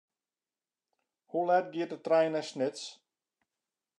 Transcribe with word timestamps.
Hoe 1.31 1.45
let 1.47 1.67
giet 1.73 1.91
de 1.93 1.97
trein 2.05 2.31
nei 2.33 2.45
Snits? 2.47 2.83